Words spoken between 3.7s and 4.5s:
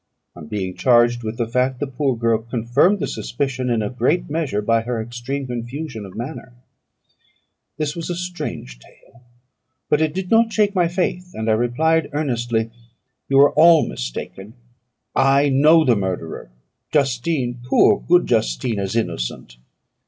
a great